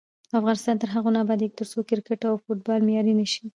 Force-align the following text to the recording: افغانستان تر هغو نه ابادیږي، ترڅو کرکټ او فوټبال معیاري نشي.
افغانستان 0.39 0.75
تر 0.81 0.89
هغو 0.95 1.09
نه 1.15 1.19
ابادیږي، 1.23 1.55
ترڅو 1.59 1.79
کرکټ 1.89 2.21
او 2.29 2.35
فوټبال 2.43 2.79
معیاري 2.87 3.13
نشي. 3.21 3.41